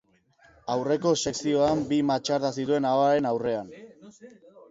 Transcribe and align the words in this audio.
Aurreko 0.75 1.09
sekzioan 1.31 1.83
bi 1.91 1.99
matxarda 2.11 2.51
zituen 2.63 2.87
ahoaren 2.93 3.31
aurrean. 3.33 3.69